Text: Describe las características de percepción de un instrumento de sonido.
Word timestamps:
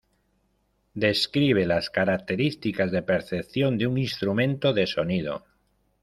Describe 0.95 1.67
las 1.67 1.91
características 1.91 2.91
de 2.91 3.03
percepción 3.03 3.77
de 3.77 3.85
un 3.85 3.99
instrumento 3.99 4.73
de 4.73 4.87
sonido. 4.87 5.45